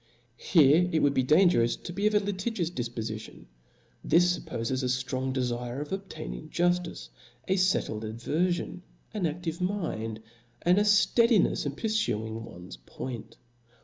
[0.39, 3.45] Here it would be dangerous to be of a litigi pus difpofition;
[4.03, 7.09] this fuppofes a ftrong defire of obtaining juftice,
[7.47, 8.81] a fettled averfion,
[9.13, 10.19] an aftivc mind,
[10.63, 13.37] and a fteadinefs in purfuing one's point.